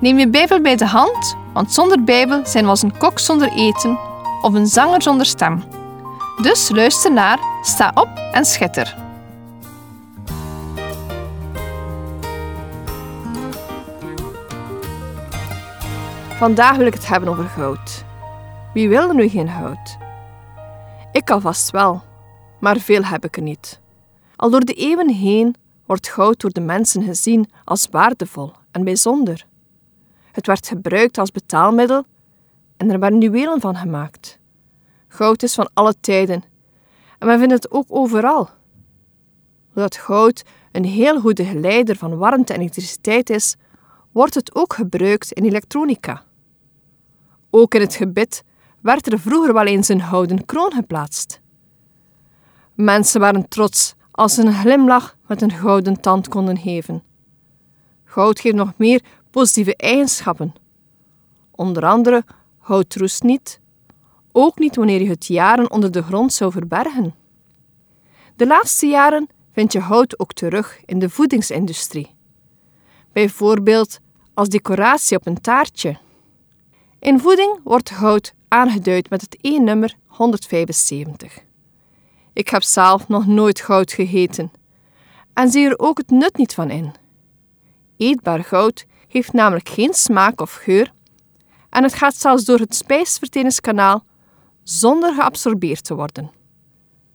[0.00, 3.52] Neem je Bijbel bij de hand, want zonder Bijbel zijn we als een kok zonder
[3.52, 3.98] eten
[4.42, 5.62] of een zanger zonder stem.
[6.42, 8.96] Dus luister naar, sta op en schitter.
[16.28, 18.04] Vandaag wil ik het hebben over goud.
[18.74, 19.98] Wie wil er nu geen goud?
[21.12, 22.02] Ik alvast wel,
[22.60, 23.80] maar veel heb ik er niet.
[24.36, 25.54] Al door de eeuwen heen
[25.86, 29.48] wordt goud door de mensen gezien als waardevol en bijzonder.
[30.32, 32.04] Het werd gebruikt als betaalmiddel
[32.76, 34.38] en er werden juwelen van gemaakt.
[35.08, 36.42] Goud is van alle tijden
[37.18, 38.48] en men vindt het ook overal.
[39.74, 43.56] Doordat goud een heel goede geleider van warmte en elektriciteit is,
[44.12, 46.22] wordt het ook gebruikt in elektronica.
[47.50, 48.44] Ook in het gebit
[48.80, 51.40] werd er vroeger wel eens een houten kroon geplaatst.
[52.74, 57.02] Mensen waren trots als ze een glimlach met een gouden tand konden geven.
[58.04, 60.54] Goud geeft nog meer positieve eigenschappen.
[61.50, 62.24] Onder andere
[62.58, 63.60] hout roest niet,
[64.32, 67.14] ook niet wanneer je het jaren onder de grond zou verbergen.
[68.36, 72.14] De laatste jaren vind je hout ook terug in de voedingsindustrie.
[73.12, 74.00] Bijvoorbeeld
[74.34, 75.98] als decoratie op een taartje.
[76.98, 81.38] In voeding wordt hout aangeduid met het E-nummer 175.
[82.32, 84.52] Ik heb zelf nog nooit goud gegeten
[85.34, 86.92] en zie er ook het nut niet van in.
[87.96, 90.92] Eetbaar goud heeft namelijk geen smaak of geur
[91.70, 94.04] en het gaat zelfs door het spijsverteringskanaal
[94.62, 96.30] zonder geabsorbeerd te worden.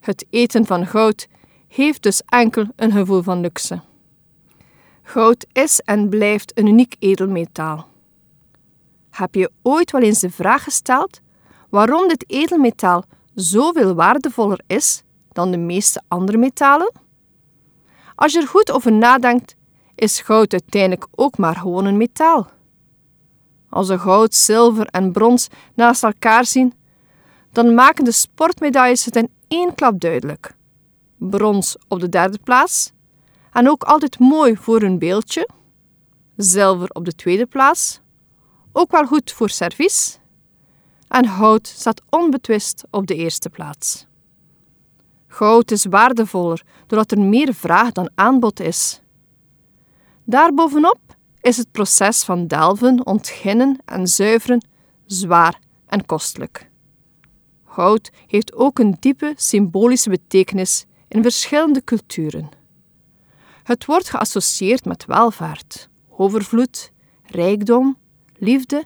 [0.00, 1.28] Het eten van goud
[1.68, 3.80] heeft dus enkel een gevoel van luxe.
[5.02, 7.88] Goud is en blijft een uniek edelmetaal.
[9.10, 11.20] Heb je ooit wel eens de vraag gesteld
[11.70, 13.04] waarom dit edelmetaal
[13.34, 16.92] zoveel waardevoller is dan de meeste andere metalen?
[18.14, 19.56] Als je er goed over nadenkt,
[19.98, 22.50] is goud uiteindelijk ook maar gewoon een metaal.
[23.70, 26.74] Als we goud, zilver en brons naast elkaar zien,
[27.52, 30.54] dan maken de sportmedailles het in één klap duidelijk.
[31.16, 32.92] Brons op de derde plaats
[33.52, 35.48] en ook altijd mooi voor een beeldje.
[36.36, 38.00] Zilver op de tweede plaats,
[38.72, 40.18] ook wel goed voor servies.
[41.08, 44.06] En hout staat onbetwist op de eerste plaats.
[45.26, 49.00] Goud is waardevoller doordat er meer vraag dan aanbod is.
[50.30, 50.98] Daarbovenop
[51.40, 54.66] is het proces van delven, ontginnen en zuiveren
[55.06, 56.70] zwaar en kostelijk.
[57.64, 62.48] Goud heeft ook een diepe symbolische betekenis in verschillende culturen.
[63.62, 67.96] Het wordt geassocieerd met welvaart, overvloed, rijkdom,
[68.36, 68.84] liefde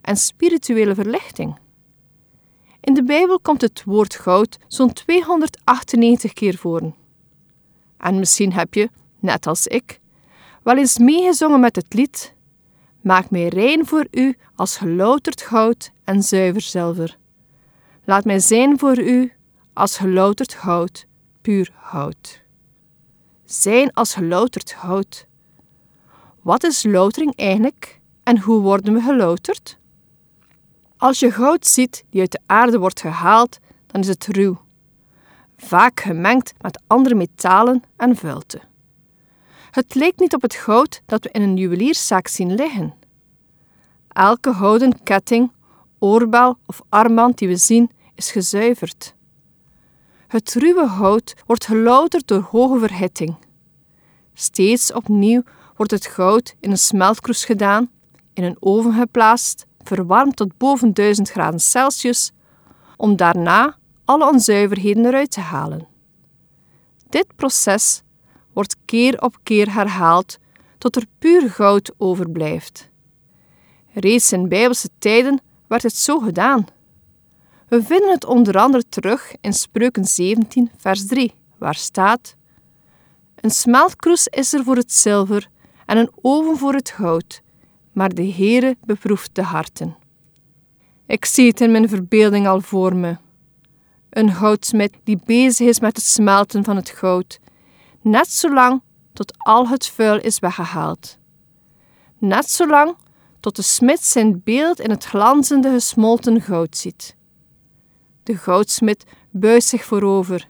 [0.00, 1.58] en spirituele verlichting.
[2.80, 6.92] In de Bijbel komt het woord goud zo'n 298 keer voor.
[7.96, 10.00] En misschien heb je, net als ik,
[10.62, 12.34] wel eens meegezongen met het lied
[13.00, 17.18] Maak mij rein voor u als gelouterd goud en zuiver zilver.
[18.04, 19.32] Laat mij zijn voor u
[19.72, 21.06] als gelouterd goud,
[21.40, 22.42] puur hout.
[23.44, 25.26] Zijn als gelouterd goud.
[26.42, 29.78] Wat is loutering eigenlijk en hoe worden we gelouterd?
[30.96, 34.60] Als je goud ziet die uit de aarde wordt gehaald, dan is het ruw,
[35.56, 38.69] vaak gemengd met andere metalen en vuilte.
[39.70, 42.94] Het lijkt niet op het goud dat we in een juwelierszaak zien liggen.
[44.08, 45.52] Elke houden ketting,
[45.98, 49.14] oorbel of armband die we zien, is gezuiverd.
[50.26, 53.36] Het ruwe hout wordt gelouterd door hoge verhitting.
[54.34, 55.42] Steeds opnieuw
[55.76, 57.90] wordt het goud in een smeltkroes gedaan,
[58.32, 62.32] in een oven geplaatst, verwarmd tot boven 1000 graden Celsius,
[62.96, 65.88] om daarna alle onzuiverheden eruit te halen.
[67.08, 68.02] Dit proces
[68.60, 70.38] wordt keer op keer herhaald
[70.78, 72.90] tot er puur goud overblijft.
[73.92, 76.66] Reeds in Bijbelse tijden werd het zo gedaan.
[77.68, 82.36] We vinden het onder andere terug in Spreuken 17, vers 3, waar staat:
[83.34, 85.48] Een smeltkroes is er voor het zilver
[85.86, 87.42] en een oven voor het goud,
[87.92, 89.96] maar de Heere beproeft de harten.
[91.06, 93.16] Ik zie het in mijn verbeelding al voor me.
[94.10, 97.40] Een goudsmid die bezig is met het smelten van het goud,
[98.00, 98.82] net zolang
[99.12, 101.18] tot al het vuil is weggehaald.
[102.18, 102.96] net zo lang
[103.40, 107.16] tot de smid zijn beeld in het glanzende gesmolten goud ziet.
[108.22, 110.48] De goudsmid buigt zich voorover.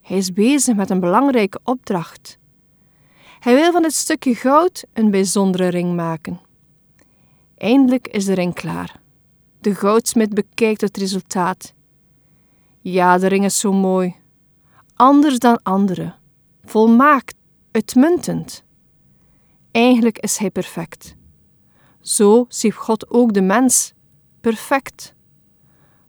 [0.00, 2.38] Hij is bezig met een belangrijke opdracht.
[3.40, 6.40] Hij wil van dit stukje goud een bijzondere ring maken.
[7.56, 9.00] Eindelijk is de ring klaar.
[9.60, 11.74] De goudsmid bekijkt het resultaat.
[12.80, 14.14] Ja, de ring is zo mooi.
[14.94, 16.14] Anders dan andere.
[16.70, 17.34] Volmaakt,
[17.70, 18.64] uitmuntend.
[19.70, 21.14] Eigenlijk is hij perfect.
[22.00, 23.92] Zo ziet God ook de mens.
[24.40, 25.14] Perfect.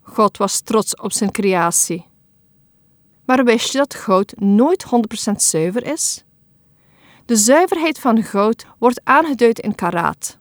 [0.01, 2.07] God was trots op zijn creatie.
[3.25, 4.85] Maar wist je dat goud nooit
[5.29, 6.23] 100% zuiver is?
[7.25, 10.39] De zuiverheid van goud wordt aangeduid in karaat.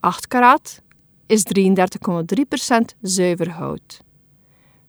[0.00, 0.82] 8 karaat
[1.26, 4.00] is 33,3% zuiver hout.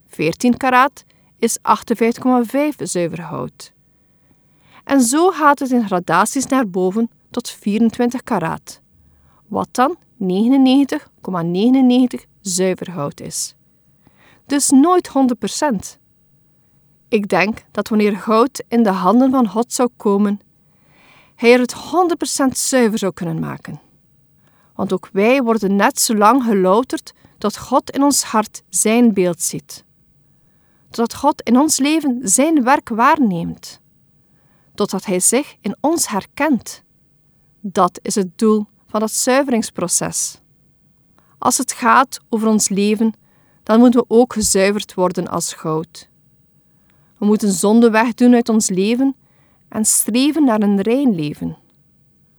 [0.07, 1.03] 14 karaat
[1.39, 3.75] is 58,5 zuiver hout.
[4.87, 8.81] En zo gaat het in gradaties naar boven tot 24 karaat,
[9.47, 10.27] wat dan 99,99
[12.41, 13.55] zuiver hout is.
[14.45, 15.11] Dus nooit 100%.
[17.07, 20.39] Ik denk dat wanneer goud in de handen van God zou komen,
[21.35, 21.77] hij er het 100%
[22.51, 23.79] zuiver zou kunnen maken.
[24.75, 29.41] Want ook wij worden net zo lang gelouterd tot God in ons hart zijn beeld
[29.41, 29.85] ziet.
[30.89, 33.81] Totdat God in ons leven zijn werk waarneemt.
[34.77, 36.83] Totdat hij zich in ons herkent.
[37.61, 40.41] Dat is het doel van het zuiveringsproces.
[41.37, 43.13] Als het gaat over ons leven,
[43.63, 46.09] dan moeten we ook gezuiverd worden als goud.
[47.17, 49.15] We moeten zonde wegdoen uit ons leven
[49.69, 51.57] en streven naar een rein leven.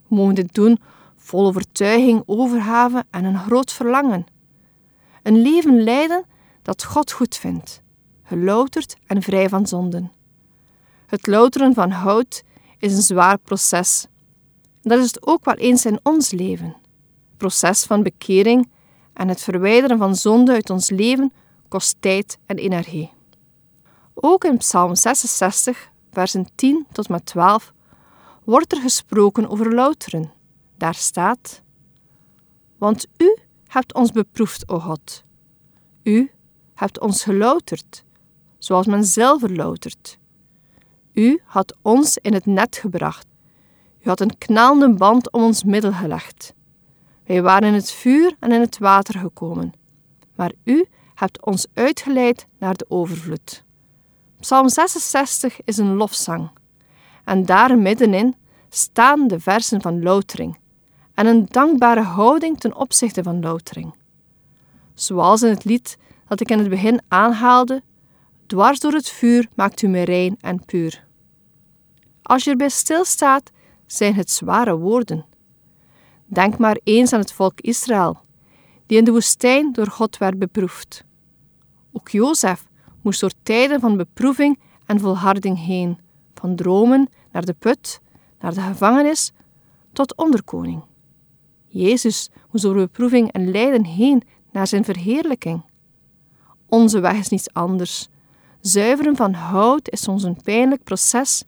[0.09, 0.79] We mogen dit doen
[1.17, 4.27] vol overtuiging, overgave en een groot verlangen.
[5.23, 6.25] Een leven leiden
[6.63, 7.83] dat God goed vindt,
[8.23, 10.13] gelouterd en vrij van zonden.
[11.09, 12.43] Het louteren van hout
[12.79, 14.07] is een zwaar proces.
[14.83, 16.77] Dat is het ook wel eens in ons leven.
[17.37, 18.71] Proces van bekering
[19.13, 21.33] en het verwijderen van zonde uit ons leven
[21.69, 23.11] kost tijd en energie.
[24.15, 27.73] Ook in Psalm 66, versen 10 tot met 12,
[28.45, 30.33] wordt er gesproken over louteren.
[30.77, 31.63] Daar staat:
[32.79, 35.25] Want u hebt ons beproefd, o God.
[36.03, 36.31] U
[36.75, 38.05] hebt ons gelouterd,
[38.59, 40.19] zoals men zelf loutert.
[41.19, 43.27] U had ons in het net gebracht.
[44.01, 46.55] U had een knalende band om ons middel gelegd.
[47.27, 49.73] Wij waren in het vuur en in het water gekomen,
[50.35, 53.65] maar u hebt ons uitgeleid naar de overvloed.
[54.41, 56.51] Psalm 66 is een lofzang,
[57.25, 58.37] en daar middenin
[58.69, 60.59] staan de versen van loutering
[61.15, 63.95] en een dankbare houding ten opzichte van loutering.
[64.95, 65.99] Zoals in het lied
[66.29, 67.83] dat ik in het begin aanhaalde:
[68.47, 71.07] Dwars door het vuur maakt u mij rein en puur.
[72.29, 73.51] Als je erbij stilstaat,
[73.87, 75.27] zijn het zware woorden.
[76.27, 78.21] Denk maar eens aan het volk Israël,
[78.87, 81.05] die in de woestijn door God werd beproefd.
[81.93, 82.67] Ook Jozef
[83.03, 85.99] moest door tijden van beproeving en volharding heen,
[86.35, 88.01] van dromen naar de put,
[88.41, 89.33] naar de gevangenis,
[89.93, 90.83] tot onderkoning.
[91.67, 94.23] Jezus moest door beproeving en lijden heen
[94.53, 95.63] naar zijn verheerlijking.
[96.67, 98.09] Onze weg is niets anders.
[98.61, 101.45] Zuiveren van hout is soms een pijnlijk proces,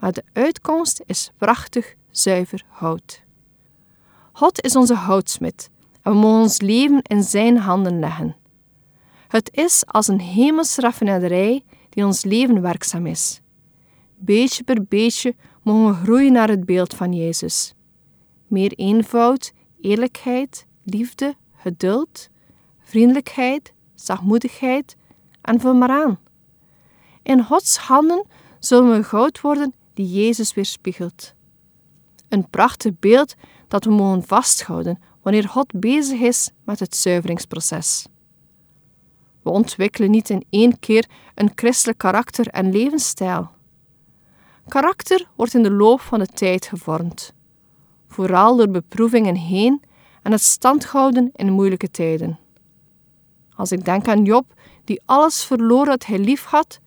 [0.00, 3.22] maar de uitkomst is prachtig zuiver hout.
[4.32, 5.70] God is onze houtsmid
[6.02, 8.36] en we mogen ons leven in zijn handen leggen.
[9.28, 13.40] Het is als een hemelse raffinaderij die ons leven werkzaam is.
[14.16, 17.74] Beetje per beetje mogen we groeien naar het beeld van Jezus.
[18.46, 22.28] Meer eenvoud, eerlijkheid, liefde, geduld,
[22.80, 24.96] vriendelijkheid, zachtmoedigheid
[25.42, 26.18] en vul maar aan.
[27.22, 28.26] In Gods handen
[28.58, 31.34] zullen we goud worden die Jezus weerspiegelt.
[32.28, 33.34] Een prachtig beeld
[33.68, 38.06] dat we mogen vasthouden wanneer God bezig is met het zuiveringsproces.
[39.42, 43.50] We ontwikkelen niet in één keer een christelijk karakter en levensstijl.
[44.68, 47.34] Karakter wordt in de loop van de tijd gevormd,
[48.08, 49.82] vooral door beproevingen heen
[50.22, 52.38] en het standhouden in moeilijke tijden.
[53.56, 54.54] Als ik denk aan Job,
[54.84, 56.80] die alles verloor dat hij lief had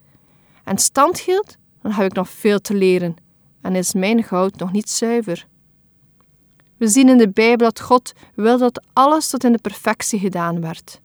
[0.64, 3.16] en stand hield, dan heb ik nog veel te leren
[3.62, 5.48] en is mijn goud nog niet zuiver.
[6.78, 10.62] We zien in de Bijbel dat God wil dat alles tot in de perfectie gedaan
[10.62, 11.02] werd.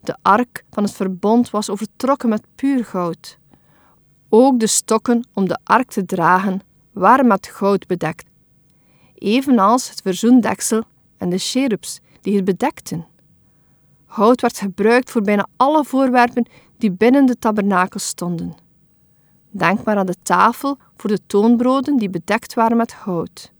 [0.00, 3.38] De ark van het verbond was overtrokken met puur goud.
[4.28, 6.60] Ook de stokken om de ark te dragen
[6.92, 8.28] waren met goud bedekt,
[9.14, 10.82] evenals het verzoendeksel
[11.16, 13.06] en de cherubs die het bedekten.
[14.04, 16.46] Hout werd gebruikt voor bijna alle voorwerpen
[16.78, 18.54] die binnen de tabernakel stonden.
[19.50, 23.52] Denk maar aan de tafel voor de toonbroden die bedekt waren met hout,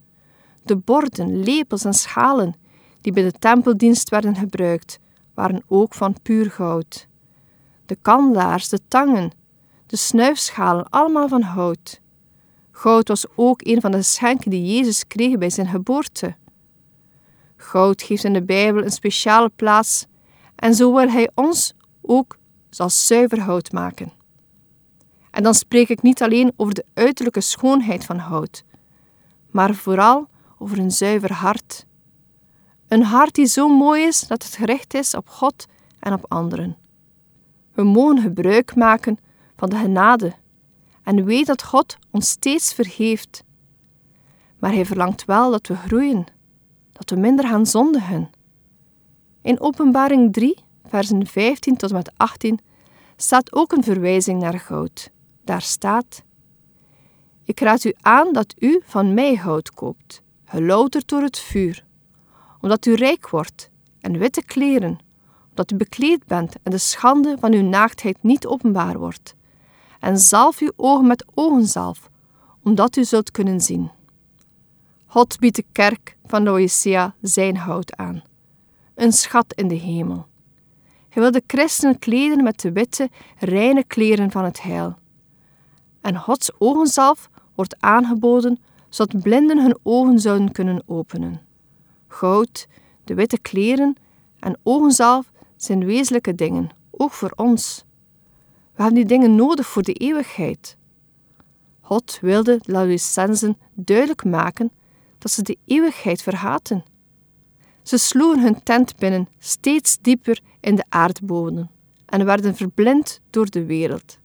[0.62, 2.54] De borden, lepels en schalen
[3.00, 4.98] die bij de tempeldienst werden gebruikt,
[5.34, 7.08] waren ook van puur goud.
[7.86, 9.32] De kandelaars, de tangen,
[9.86, 12.00] de snuifschalen, allemaal van hout.
[12.70, 16.34] Goud was ook een van de schenken die Jezus kreeg bij zijn geboorte.
[17.56, 20.06] Goud geeft in de Bijbel een speciale plaats
[20.56, 22.36] en zo wil Hij ons ook
[22.76, 24.19] als zuiver hout maken.
[25.30, 28.64] En dan spreek ik niet alleen over de uiterlijke schoonheid van hout,
[29.50, 31.86] maar vooral over een zuiver hart.
[32.88, 35.66] Een hart die zo mooi is dat het gericht is op God
[35.98, 36.76] en op anderen.
[37.72, 39.18] We mogen gebruik maken
[39.56, 40.34] van de genade
[41.02, 43.44] en weet dat God ons steeds vergeeft.
[44.58, 46.24] Maar Hij verlangt wel dat we groeien,
[46.92, 48.30] dat we minder gaan zondigen.
[49.42, 50.56] In Openbaring 3,
[50.86, 52.60] versen 15 tot en met 18
[53.16, 55.10] staat ook een verwijzing naar goud.
[55.50, 56.22] Daar staat:
[57.44, 61.84] Ik raad u aan dat u van mij hout koopt, gelouterd door het vuur,
[62.60, 64.98] omdat u rijk wordt en witte kleren,
[65.48, 69.34] omdat u bekleed bent en de schande van uw naaktheid niet openbaar wordt,
[70.00, 72.10] en zalf uw ogen met ogenzalf,
[72.62, 73.90] omdat u zult kunnen zien.
[75.06, 78.22] God biedt de kerk van Laodicea zijn hout aan,
[78.94, 80.26] een schat in de hemel.
[81.08, 84.98] Hij wil de christenen kleden met de witte, reine kleren van het heil.
[86.00, 88.58] En Gods ogenzalf wordt aangeboden
[88.90, 91.40] zodat blinden hun ogen zouden kunnen openen.
[92.08, 92.68] Goud,
[93.04, 93.96] de witte kleren
[94.38, 97.84] en ogenzalf zijn wezenlijke dingen, ook voor ons.
[98.74, 100.76] We hebben die dingen nodig voor de eeuwigheid.
[101.80, 104.70] God wilde de Laodicensen duidelijk maken
[105.18, 106.84] dat ze de eeuwigheid verhaten.
[107.82, 111.68] Ze sloegen hun tent binnen, steeds dieper in de aardbodem,
[112.06, 114.19] en werden verblind door de wereld.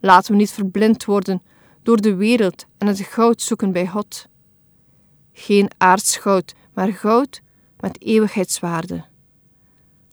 [0.00, 1.42] Laten we niet verblind worden
[1.82, 4.26] door de wereld en het goud zoeken bij God.
[5.32, 7.40] Geen aards goud, maar goud
[7.80, 9.04] met eeuwigheidswaarde.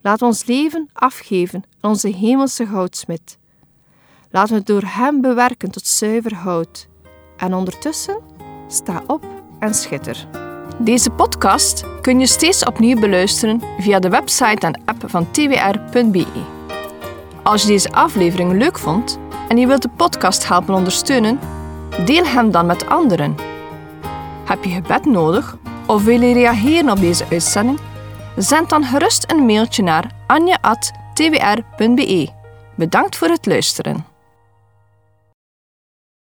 [0.01, 3.38] Laat ons leven afgeven aan onze hemelse goudsmid.
[4.32, 6.88] Laten we het door hem bewerken tot zuiver hout.
[7.38, 8.22] En ondertussen
[8.68, 9.25] sta op
[9.60, 10.27] en schitter.
[10.80, 16.25] Deze podcast kun je steeds opnieuw beluisteren via de website en app van twr.be.
[17.44, 21.40] Als je deze aflevering leuk vond en je wilt de podcast helpen ondersteunen,
[22.06, 23.36] deel hem dan met anderen.
[24.46, 27.80] Heb je gebed nodig of wil je reageren op deze uitzending?
[28.36, 32.30] Zend dan gerust een mailtje naar anja.twr.be.
[32.75, 34.14] Bedankt voor het luisteren.